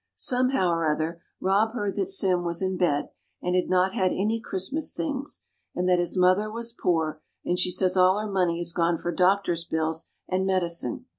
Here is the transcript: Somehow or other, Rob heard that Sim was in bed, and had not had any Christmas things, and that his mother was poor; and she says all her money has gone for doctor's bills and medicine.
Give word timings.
Somehow 0.15 0.71
or 0.71 0.89
other, 0.91 1.21
Rob 1.39 1.73
heard 1.73 1.95
that 1.97 2.07
Sim 2.07 2.43
was 2.43 2.59
in 2.59 2.75
bed, 2.75 3.09
and 3.39 3.53
had 3.55 3.69
not 3.69 3.93
had 3.93 4.09
any 4.09 4.41
Christmas 4.43 4.95
things, 4.95 5.43
and 5.75 5.87
that 5.87 5.99
his 5.99 6.17
mother 6.17 6.49
was 6.51 6.73
poor; 6.73 7.21
and 7.45 7.59
she 7.59 7.69
says 7.69 7.95
all 7.95 8.17
her 8.17 8.25
money 8.25 8.57
has 8.57 8.73
gone 8.73 8.97
for 8.97 9.11
doctor's 9.11 9.63
bills 9.63 10.07
and 10.27 10.43
medicine. 10.43 11.05